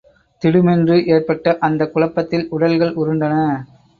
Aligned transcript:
திடுமென்று 0.41 1.05
ஏற்பட்ட 1.07 1.57
அந்தக் 1.59 1.93
குழப்பத்தில் 1.93 2.47
உடல்கள் 2.49 2.93
உருண்டன. 2.95 3.35